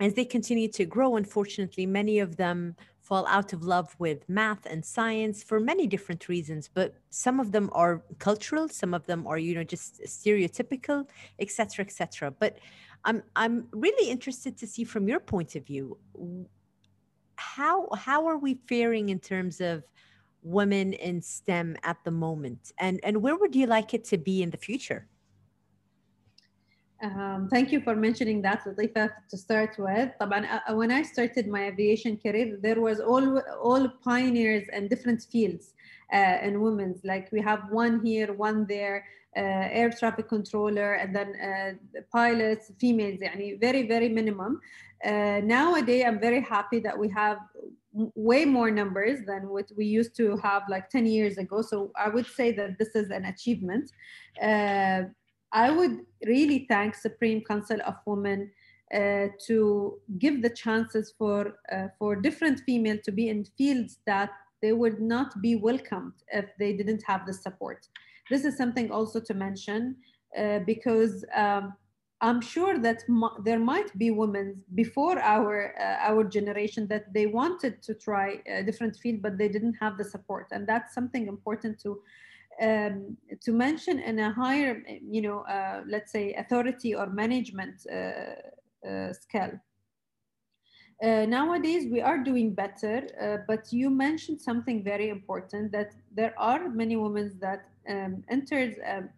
[0.00, 4.64] as they continue to grow, unfortunately, many of them fall out of love with math
[4.64, 9.26] and science for many different reasons but some of them are cultural some of them
[9.26, 11.04] are you know just stereotypical
[11.40, 12.58] etc etc but
[13.04, 15.98] i'm i'm really interested to see from your point of view
[17.56, 19.84] how how are we faring in terms of
[20.42, 24.42] women in STEM at the moment, and and where would you like it to be
[24.42, 25.02] in the future?
[27.02, 30.10] Um, thank you for mentioning that, Latifa, to start with.
[30.20, 35.74] Uh, when I started my aviation career, there was all, all pioneers in different fields
[36.12, 37.00] uh, in women's.
[37.02, 39.04] Like we have one here, one there,
[39.36, 44.60] uh, air traffic controller, and then uh, pilots, females, yani very, very minimum.
[45.04, 47.38] Uh, nowadays, I'm very happy that we have
[47.92, 51.62] way more numbers than what we used to have like 10 years ago.
[51.62, 53.90] So I would say that this is an achievement.
[54.40, 55.02] Uh,
[55.52, 58.50] I would really thank Supreme Council of Women
[58.94, 64.30] uh, to give the chances for uh, for different female to be in fields that
[64.60, 67.88] they would not be welcomed if they didn't have the support.
[68.30, 69.96] This is something also to mention
[70.38, 71.74] uh, because um,
[72.22, 73.02] I'm sure that
[73.42, 78.62] there might be women before our uh, our generation that they wanted to try a
[78.62, 82.00] different field, but they didn't have the support, and that's something important to
[82.62, 84.82] um, to mention in a higher,
[85.16, 89.58] you know, uh, let's say authority or management uh, uh scale.
[91.02, 96.34] uh, nowadays we are doing better uh, but you mentioned something very important that there
[96.38, 99.08] are many women that um, enters um,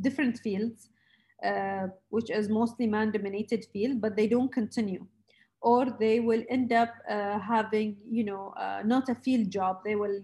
[0.00, 0.90] different fields
[1.44, 5.06] uh, which is mostly man dominated field but they don't continue.
[5.60, 9.80] Or they will end up uh, having you know uh, not a field job.
[9.84, 10.20] They will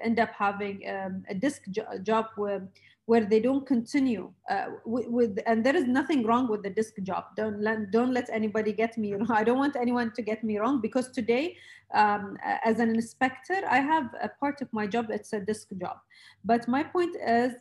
[0.00, 2.68] end up having um, a desk jo- job where
[3.08, 6.92] where they don't continue uh, with, with, and there is nothing wrong with the desk
[7.02, 7.24] job.
[7.38, 9.26] Don't let, don't let anybody get me wrong.
[9.30, 11.56] I don't want anyone to get me wrong because today
[11.94, 15.06] um, as an inspector i have a part of my job.
[15.08, 15.96] It's a desk job.
[16.44, 17.52] But my point is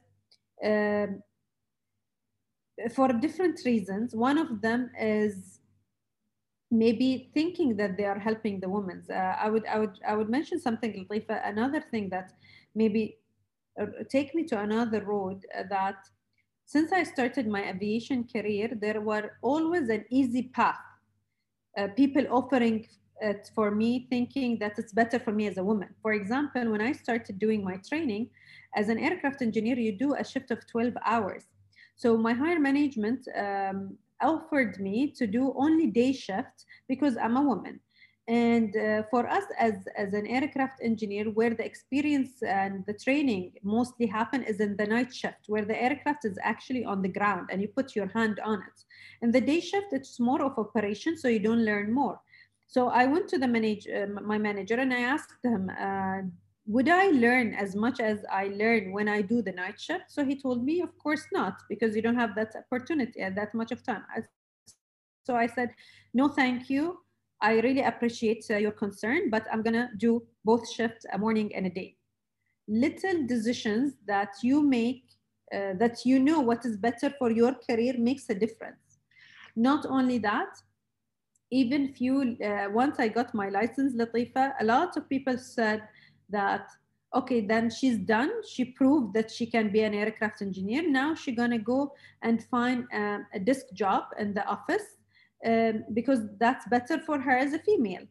[0.66, 1.24] um,
[2.94, 5.60] for different reasons one of them is
[6.70, 10.30] maybe thinking that they are helping the women uh, i would i would i would
[10.30, 12.34] mention something Latifa, another thing that
[12.76, 13.18] maybe
[13.82, 15.98] uh, take me to another road uh, that
[16.68, 20.76] since I started my aviation career, there were always an easy path.
[21.78, 22.86] Uh, people offering
[23.22, 25.90] it for me, thinking that it's better for me as a woman.
[26.02, 28.30] For example, when I started doing my training
[28.76, 31.46] as an aircraft engineer, you do a shift of 12 hours.
[31.98, 37.42] So my higher management um, offered me to do only day shift because I'm a
[37.42, 37.80] woman.
[38.28, 43.54] And uh, for us as, as an aircraft engineer, where the experience and the training
[43.64, 47.50] mostly happen is in the night shift, where the aircraft is actually on the ground
[47.52, 48.84] and you put your hand on it.
[49.22, 52.20] And the day shift, it's more of operation, so you don't learn more.
[52.68, 56.22] So I went to the manage, uh, my manager and I asked him, uh,
[56.68, 60.06] would I learn as much as I learn when I do the night shift?
[60.10, 63.54] So he told me, of course not, because you don't have that opportunity at that
[63.54, 64.04] much of time.
[65.26, 65.72] So I said,
[66.14, 67.00] no, thank you.
[67.42, 71.68] I really appreciate uh, your concern, but I'm gonna do both shifts, a morning and
[71.68, 71.96] a day.
[72.68, 75.04] Little decisions that you make,
[75.54, 79.00] uh, that you know what is better for your career makes a difference.
[79.56, 80.50] Not only that,
[81.50, 85.88] even few, uh, once I got my license, Latifa, a lot of people said
[86.30, 86.68] that,
[87.16, 88.32] okay, then she's done.
[88.48, 90.90] She proved that she can be an aircraft engineer.
[90.90, 94.98] Now she's gonna go and find um, a desk job in the office
[95.46, 98.06] um, because that's better for her as a female.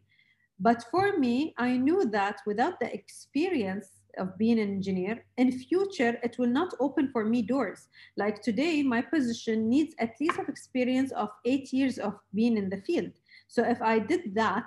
[0.59, 6.19] But for me, I knew that without the experience of being an engineer, in future,
[6.23, 7.89] it will not open for me doors.
[8.17, 12.71] Like today, my position needs at least of experience of eight years of being in
[12.71, 13.13] the field.
[13.49, 14.65] So if I did that,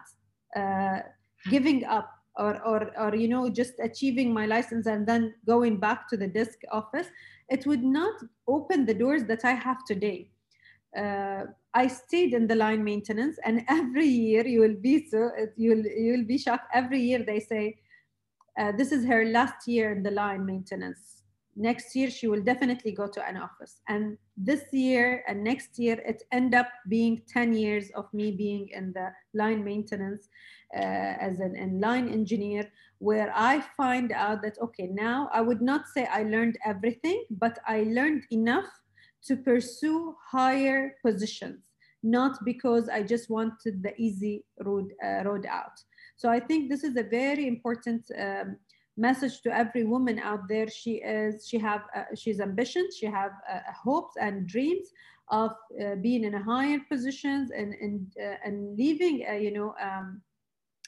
[0.56, 1.00] uh,
[1.50, 6.08] giving up or, or, or, you know, just achieving my license and then going back
[6.10, 7.08] to the desk office,
[7.50, 8.14] it would not
[8.48, 10.30] open the doors that I have today.
[10.96, 15.86] Uh, I stayed in the line maintenance, and every year you will be so you'll
[15.86, 16.68] you'll be shocked.
[16.74, 17.78] Every year they say,
[18.60, 21.19] uh, "This is her last year in the line maintenance.
[21.56, 26.02] Next year she will definitely go to an office." And this year and next year
[26.06, 30.30] it end up being ten years of me being in the line maintenance
[30.76, 30.80] uh,
[31.28, 35.88] as an in line engineer, where I find out that okay, now I would not
[35.94, 38.70] say I learned everything, but I learned enough
[39.26, 41.62] to pursue higher positions,
[42.04, 45.78] not because I just wanted the easy road, uh, road out.
[46.16, 48.58] So I think this is a very important um,
[49.00, 50.68] message to every woman out there.
[50.68, 54.88] She is, she have, uh, she's ambitious, she have uh, hopes and dreams
[55.30, 59.76] of uh, being in a higher positions and, and, uh, and leaving, uh, you know,
[59.82, 60.22] um,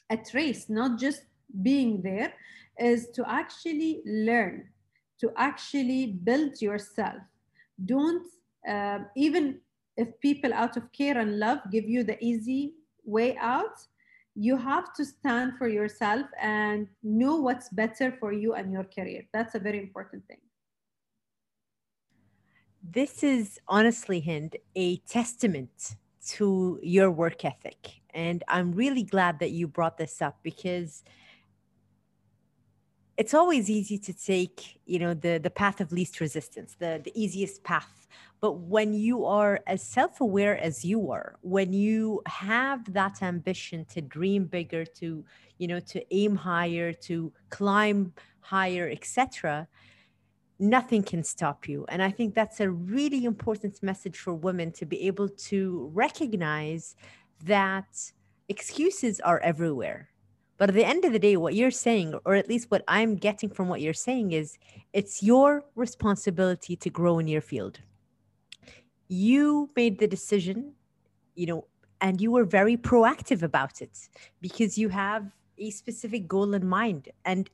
[0.09, 1.21] a trace, not just
[1.61, 2.33] being there,
[2.79, 4.67] is to actually learn,
[5.19, 7.21] to actually build yourself
[7.85, 8.27] don't
[8.67, 9.59] uh, even
[9.97, 13.75] if people out of care and love give you the easy way out
[14.35, 19.23] you have to stand for yourself and know what's better for you and your career.
[19.33, 20.37] That's a very important thing.
[22.83, 25.95] This is honestly Hend a testament
[26.27, 28.01] to your work ethic.
[28.13, 31.03] And i'm really glad that you brought this up because
[33.21, 34.57] it's always easy to take
[34.91, 37.95] you know the the path of least resistance the the easiest path.
[38.43, 43.99] But when you are as self-aware as you are when you have that ambition to
[44.01, 45.07] dream bigger to
[45.59, 47.99] you know to aim higher to climb
[48.39, 49.67] higher etc
[50.77, 51.79] nothing can stop you.
[51.91, 55.59] And i think that's a really important message for women to be able to
[56.05, 56.95] recognize
[57.55, 57.91] that
[58.49, 60.10] excuses are everywhere
[60.61, 63.15] but at the end of the day, what you're saying, or at least what I'm
[63.15, 64.59] getting from what you're saying, is
[64.93, 67.79] it's your responsibility to grow in your field.
[69.07, 70.73] You made the decision,
[71.33, 71.65] you know,
[71.99, 74.07] and you were very proactive about it
[74.39, 77.09] because you have a specific goal in mind.
[77.25, 77.49] And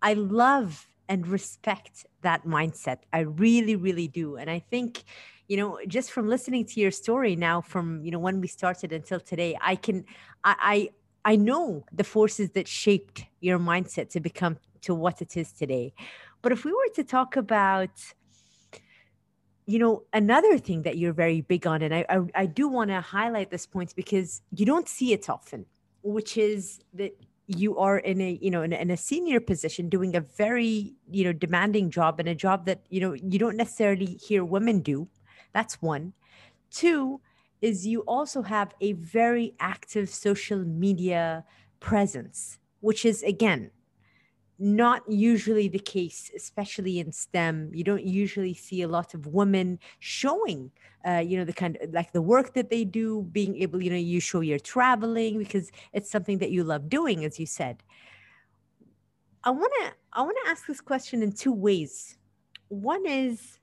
[0.00, 2.98] I love and respect that mindset.
[3.12, 4.36] I really, really do.
[4.36, 5.02] And I think,
[5.48, 8.92] you know, just from listening to your story now, from you know when we started
[8.92, 10.04] until today, I can,
[10.44, 10.88] I, I,
[11.24, 15.94] I know the forces that shaped your mindset to become to what it is today.
[16.42, 17.90] But if we were to talk about,
[19.66, 22.90] you know, another thing that you're very big on, and I, I, I do want
[22.90, 25.64] to highlight this point because you don't see it often,
[26.02, 27.16] which is that
[27.46, 31.24] you are in a you know in, in, a senior position doing a very you
[31.24, 35.06] know demanding job and a job that you know you don't necessarily hear women do
[35.52, 36.14] that's one
[36.70, 37.20] two
[37.64, 41.44] is you also have a very active social media
[41.80, 43.70] presence which is again
[44.58, 47.70] not usually the case, especially in STEM.
[47.72, 50.70] You don't usually see a lot of women showing,
[51.06, 53.90] uh, you know, the kind of like the work that they do, being able, you
[53.90, 57.82] know, you show your traveling because it's something that you love doing, as you said.
[59.42, 62.16] I want to I want to ask this question in two ways.
[62.68, 63.58] One is,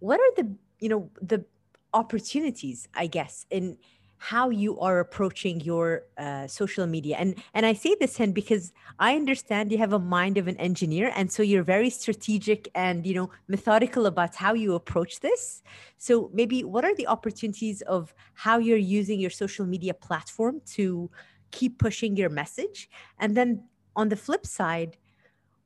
[0.00, 1.44] what are the you know the
[1.92, 3.78] opportunities, I guess, in
[4.18, 7.16] how you are approaching your uh, social media.
[7.18, 10.56] And and i say this Hend because i understand you have a mind of an
[10.56, 15.62] engineer and so you're very strategic and you know methodical about how you approach this.
[15.98, 21.10] So maybe what are the opportunities of how you're using your social media platform to
[21.50, 22.90] keep pushing your message?
[23.18, 23.64] And then
[23.94, 24.96] on the flip side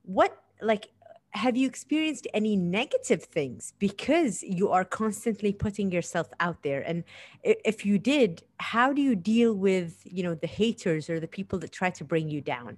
[0.03, 0.89] what like
[1.33, 6.81] have you experienced any negative things because you are constantly putting yourself out there?
[6.81, 7.03] And
[7.43, 11.59] if you did how do you deal with you know the haters or the people
[11.59, 12.77] that try to bring you down?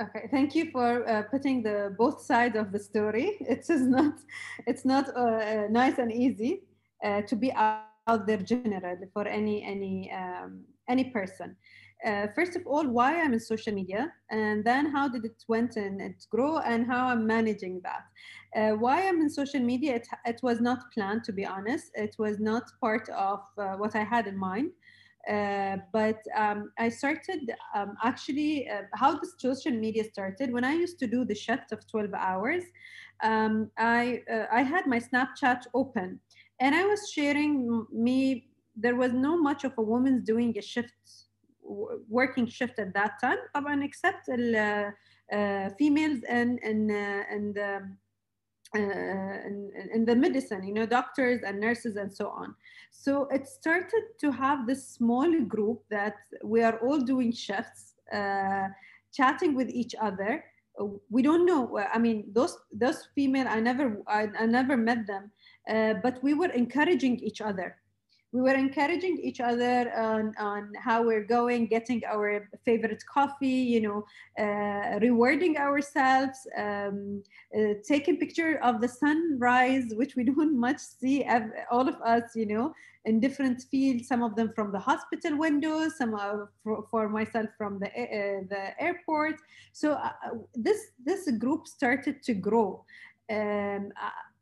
[0.00, 3.36] Okay thank you for uh, putting the both sides of the story.
[3.40, 4.14] It is not
[4.66, 6.62] it's not uh, nice and easy
[7.04, 11.56] uh, to be out there generally for any any um, any person
[12.04, 15.76] uh, first of all, why I'm in social media, and then how did it went
[15.76, 18.04] and it grow, and how I'm managing that.
[18.54, 21.90] Uh, why I'm in social media, it, it was not planned, to be honest.
[21.94, 24.70] It was not part of uh, what I had in mind.
[25.28, 30.72] Uh, but um, I started um, actually uh, how the social media started when I
[30.72, 32.62] used to do the shift of 12 hours.
[33.22, 36.20] Um, I uh, I had my Snapchat open,
[36.60, 38.48] and I was sharing me.
[38.76, 40.94] There was no much of a woman's doing a shift
[42.09, 44.93] working shift at that time طبعا except the
[45.77, 47.57] females and and and
[48.75, 48.79] uh,
[49.45, 52.55] in, in, the medicine, you know, doctors and nurses and so on.
[52.89, 58.69] So it started to have this small group that we are all doing shifts, uh,
[59.13, 60.43] chatting with each other.
[61.11, 61.77] We don't know.
[61.93, 65.29] I mean, those those female, I never I, I never met them,
[65.69, 67.75] uh, but we were encouraging each other
[68.32, 73.80] we were encouraging each other on, on how we're going, getting our favorite coffee, you
[73.80, 74.04] know,
[74.38, 77.22] uh, rewarding ourselves, um,
[77.56, 81.26] uh, taking picture of the sunrise, which we don't much see,
[81.70, 82.74] all of us, you know,
[83.06, 86.14] in different fields, some of them from the hospital windows, some
[86.62, 89.36] for, for myself from the, uh, the airport.
[89.72, 90.12] So uh,
[90.54, 92.84] this, this group started to grow.
[93.30, 93.92] Um,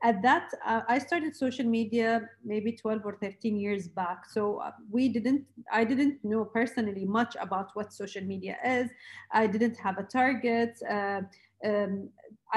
[0.08, 2.08] at that uh, i started social media
[2.44, 4.18] maybe 12 or 13 years back.
[4.36, 5.42] So uh, we didn't
[5.80, 8.88] i didn't know personally much about what social media is.
[9.32, 11.20] I didn't have a target uh,
[11.68, 11.92] um,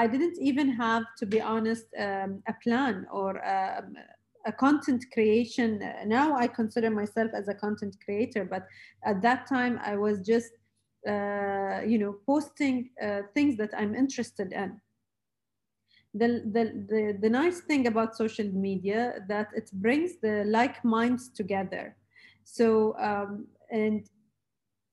[0.02, 3.86] i didn't even have to be honest um, a plan or um,
[4.46, 5.70] a content creation.
[6.06, 8.64] Now i consider myself as a content creator but
[9.10, 10.52] at that time i was just
[11.12, 12.76] uh, you know posting
[13.06, 14.70] uh, things that i'm interested in
[16.14, 21.28] the, the, the, the nice thing about social media that it brings the like minds
[21.28, 21.96] together.
[22.44, 24.08] So, um, and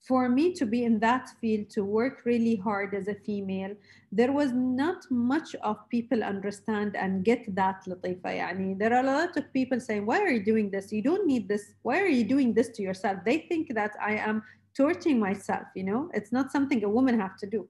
[0.07, 3.75] for me to be in that field, to work really hard as a female,
[4.11, 8.31] there was not much of people understand and get that latifa.
[8.39, 10.93] Yani, there are a lot of people saying, why are you doing this?
[10.93, 11.73] You don't need this.
[11.81, 13.17] Why are you doing this to yourself?
[13.25, 14.43] They think that I am
[14.77, 17.67] torturing myself, you know, it's not something a woman have to do.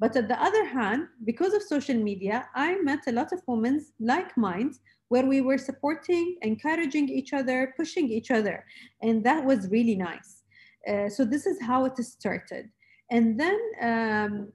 [0.00, 3.84] But at the other hand, because of social media, I met a lot of women
[4.00, 4.72] like mine
[5.08, 8.64] where we were supporting, encouraging each other, pushing each other.
[9.02, 10.42] And that was really nice.
[10.88, 12.70] Uh, so this is how it started.
[13.10, 14.52] And then um,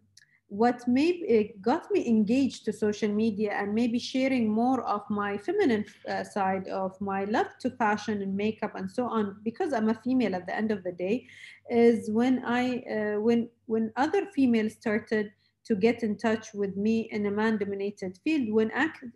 [0.47, 5.83] what maybe got me engaged to social media and maybe sharing more of my feminine
[6.09, 9.99] uh, side of my love to fashion and makeup and so on because i'm a
[10.03, 11.25] female at the end of the day
[11.71, 15.31] is when i uh, when when other females started
[15.65, 18.71] to get in touch with me in a man dominated field when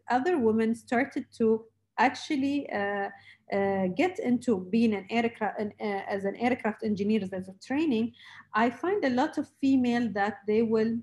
[0.09, 1.63] other women started to
[1.99, 3.09] actually uh,
[3.53, 8.11] uh, get into being an aircraft uh, as an aircraft engineer as a training
[8.53, 10.97] i find a lot of female that they will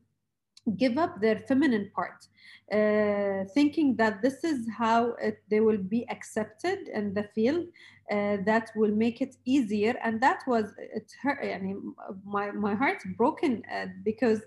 [0.76, 2.26] give up their feminine part
[2.72, 7.64] uh, thinking that this is how it, they will be accepted in the field
[8.10, 9.94] uh, that will make it easier.
[10.02, 11.94] And that was it hurt I mean,
[12.24, 14.40] my, my heart's broken uh, because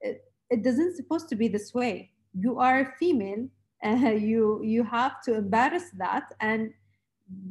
[0.00, 2.12] it, it doesn't supposed to be this way.
[2.38, 3.48] You are a female
[3.84, 6.72] you you have to embarrass that and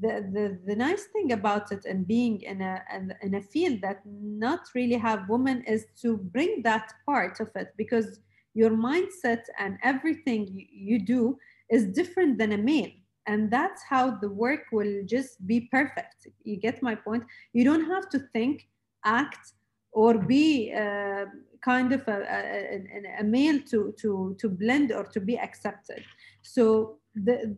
[0.02, 2.82] the, the the nice thing about it and being in a
[3.24, 7.74] in a field that not really have women is to bring that part of it
[7.76, 8.20] because
[8.54, 11.38] your mindset and everything you, do
[11.70, 12.92] is different than a male.
[13.26, 16.28] And that's how the work will just be perfect.
[16.44, 17.24] You get my point?
[17.54, 18.68] You don't have to think
[19.06, 19.54] act
[19.92, 21.26] or be uh,
[21.64, 26.04] kind of a, a, a, male to, to, to blend or to be accepted.
[26.42, 27.58] So the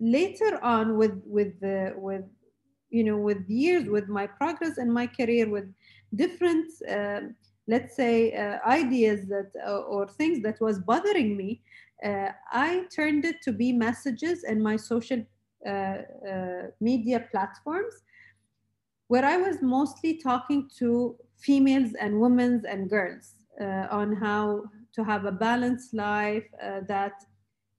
[0.00, 2.24] later on with with the with
[2.90, 5.72] you know with years with my progress in my career with
[6.14, 7.20] different uh,
[7.66, 11.60] let's say uh, ideas that uh, or things that was bothering me
[12.04, 15.22] uh, i turned it to be messages in my social
[15.66, 17.94] uh, uh, media platforms
[19.08, 23.34] where i was mostly talking to females and women and girls
[23.90, 26.44] on how to have a balanced life
[26.86, 27.12] that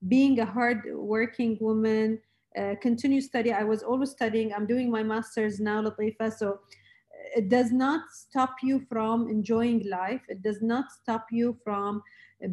[0.08, 2.20] being a hard working woman,
[2.58, 3.52] uh, continue study.
[3.52, 4.52] I was always studying.
[4.52, 6.32] I'm doing my master's now, Latifa.
[6.32, 10.22] So uh, it does not stop you from enjoying life.
[10.28, 12.02] It does not stop you from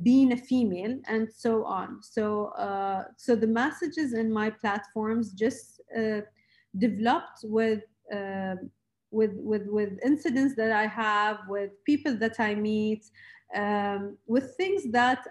[0.03, 2.03] being a female and so on.
[2.03, 6.21] So, uh, so the messages in my platforms just uh,
[6.77, 7.83] developed with,
[8.13, 8.55] uh,
[9.11, 13.05] with, with, with incidents that I have, with people that I meet,
[13.55, 15.25] um, with things that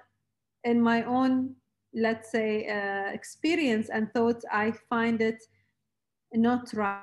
[0.65, 1.55] in my own
[1.97, 5.43] let's say, uh, experience and thought, I find it
[6.35, 7.01] not right.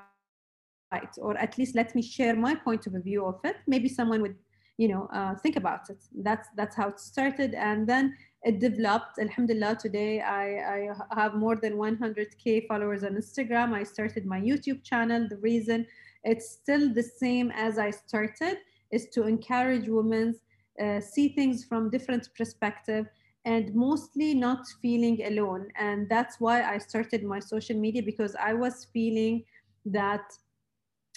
[1.17, 3.57] Or at least let me share my point of view of it.
[3.67, 4.35] Maybe someone would,
[4.77, 5.97] you know, uh, think about it.
[6.15, 9.17] That's that's how it started, and then it developed.
[9.19, 13.73] Alhamdulillah, today I, I have more than 100k followers on Instagram.
[13.73, 15.27] I started my YouTube channel.
[15.27, 15.87] The reason
[16.23, 18.57] it's still the same as I started
[18.91, 20.35] is to encourage women
[20.81, 23.07] uh, see things from different perspective
[23.45, 25.67] and mostly not feeling alone.
[25.77, 29.43] And that's why I started my social media because I was feeling
[29.85, 30.23] that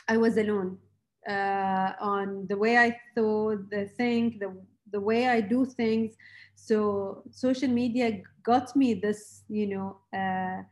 [0.09, 0.79] I was alone
[1.29, 4.57] uh, on the way I thought, the think, the,
[4.93, 6.15] the way I do things.
[6.55, 10.63] So social media got me this, you know, uh,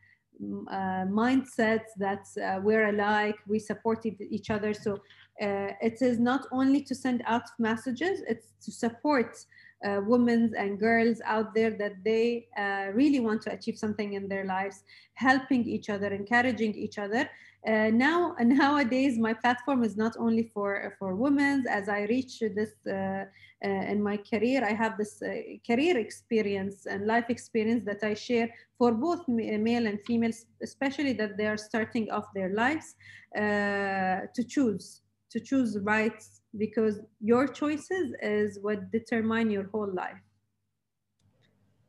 [0.70, 4.74] uh, mindset that uh, we're alike, we support each other.
[4.74, 4.94] So
[5.40, 9.36] uh, it is not only to send out messages, it's to support
[9.84, 14.28] uh, women and girls out there that they uh, really want to achieve something in
[14.28, 14.82] their lives,
[15.14, 17.28] helping each other, encouraging each other.
[17.66, 21.64] Uh, now, nowadays, my platform is not only for for women.
[21.68, 25.28] As I reach this uh, uh, in my career, I have this uh,
[25.66, 31.36] career experience and life experience that I share for both male and females, especially that
[31.36, 32.96] they are starting off their lives
[33.34, 36.22] to choose to choose right
[36.56, 40.20] because your choices is what determine your whole life.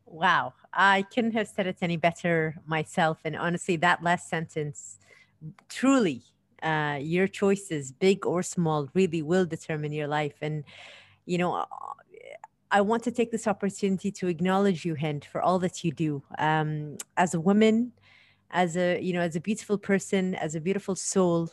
[0.06, 0.54] Wow.
[0.74, 3.20] I couldn't have said it any better myself.
[3.26, 5.00] And honestly that last sentence
[5.70, 6.22] truly
[6.64, 10.36] uh, your choices big or small really will determine your life.
[10.42, 10.64] And
[11.26, 11.66] you know
[12.72, 16.24] i want to take this opportunity to acknowledge you Hend for all that you do.
[16.38, 17.92] Um, as a woman
[18.52, 21.50] as a you know as a beautiful person as a beautiful soul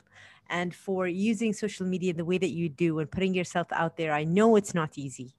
[0.53, 4.13] and for using social media the way that you do and putting yourself out there.
[4.13, 5.35] I know it's not easy.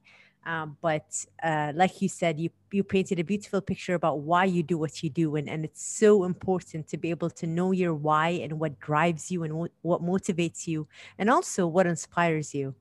[0.46, 4.62] Um, but uh, like you said, you you painted a beautiful picture about why you
[4.62, 7.94] do what you do, and, and it's so important to be able to know your
[7.94, 10.86] why and what drives you and what, what motivates you,
[11.18, 12.76] and also what inspires you.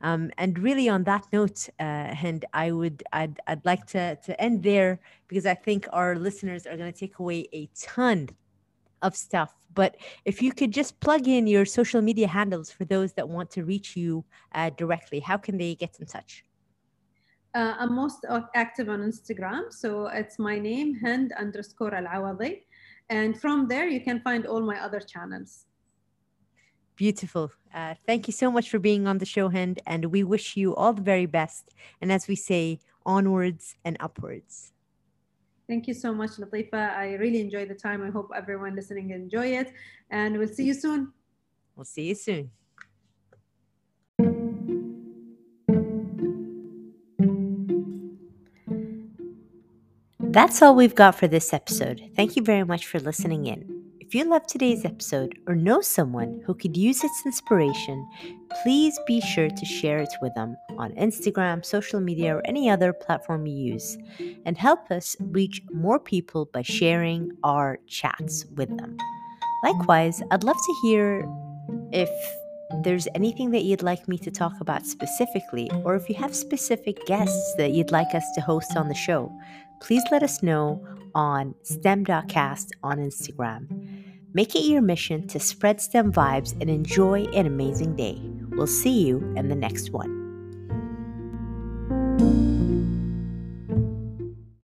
[0.00, 4.40] Um, and really, on that note, uh, and I would I'd I'd like to to
[4.40, 8.28] end there because I think our listeners are going to take away a ton
[9.02, 9.54] of stuff.
[9.74, 13.50] But if you could just plug in your social media handles for those that want
[13.52, 14.24] to reach you
[14.54, 16.44] uh, directly, how can they get in touch?
[17.54, 19.72] Uh, I'm most active on Instagram.
[19.72, 22.62] So it's my name, Hend underscore Al Awadi.
[23.08, 25.64] And from there, you can find all my other channels.
[26.96, 27.52] Beautiful.
[27.72, 29.80] Uh, thank you so much for being on the show, Hend.
[29.86, 31.74] And we wish you all the very best.
[32.00, 34.72] And as we say, onwards and upwards.
[35.68, 36.96] Thank you so much, Latifa.
[36.96, 38.02] I really enjoyed the time.
[38.02, 39.72] I hope everyone listening enjoy it.
[40.10, 41.12] And we'll see you soon.
[41.76, 42.50] We'll see you soon.
[50.20, 52.02] That's all we've got for this episode.
[52.16, 53.77] Thank you very much for listening in.
[54.08, 58.08] If you loved today's episode or know someone who could use its inspiration,
[58.62, 62.94] please be sure to share it with them on Instagram, social media, or any other
[62.94, 63.98] platform you use,
[64.46, 68.96] and help us reach more people by sharing our chats with them.
[69.62, 71.28] Likewise, I'd love to hear
[71.92, 72.08] if
[72.82, 77.04] there's anything that you'd like me to talk about specifically, or if you have specific
[77.06, 79.32] guests that you'd like us to host on the show,
[79.80, 84.04] please let us know on stem.cast on Instagram.
[84.34, 88.20] Make it your mission to spread STEM vibes and enjoy an amazing day.
[88.50, 90.27] We'll see you in the next one.